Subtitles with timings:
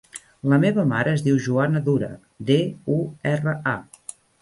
[0.53, 2.11] La meva mare es diu Joana Dura:
[2.51, 2.59] de,
[2.99, 3.01] u,
[3.37, 4.21] erra, a.